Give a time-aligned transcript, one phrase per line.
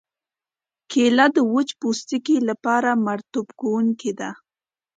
[0.91, 4.29] کېله د وچ پوستکي لپاره مرطوبوونکې ده.